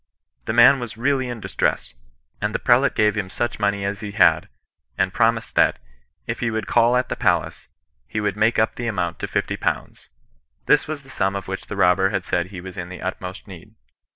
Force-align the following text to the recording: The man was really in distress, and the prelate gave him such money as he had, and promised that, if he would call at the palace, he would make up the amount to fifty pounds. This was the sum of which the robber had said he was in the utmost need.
The 0.45 0.53
man 0.53 0.79
was 0.79 0.97
really 0.97 1.27
in 1.27 1.39
distress, 1.39 1.93
and 2.41 2.55
the 2.55 2.57
prelate 2.57 2.95
gave 2.95 3.15
him 3.15 3.29
such 3.29 3.59
money 3.59 3.85
as 3.85 3.99
he 3.99 4.13
had, 4.13 4.49
and 4.97 5.13
promised 5.13 5.53
that, 5.53 5.77
if 6.25 6.39
he 6.39 6.49
would 6.49 6.65
call 6.65 6.97
at 6.97 7.07
the 7.07 7.15
palace, 7.15 7.67
he 8.07 8.19
would 8.19 8.35
make 8.35 8.57
up 8.57 8.77
the 8.77 8.87
amount 8.87 9.19
to 9.19 9.27
fifty 9.27 9.57
pounds. 9.57 10.09
This 10.65 10.87
was 10.87 11.03
the 11.03 11.11
sum 11.11 11.35
of 11.35 11.47
which 11.47 11.67
the 11.67 11.75
robber 11.77 12.09
had 12.09 12.25
said 12.25 12.47
he 12.47 12.61
was 12.61 12.77
in 12.77 12.89
the 12.89 12.99
utmost 12.99 13.47
need. 13.47 13.75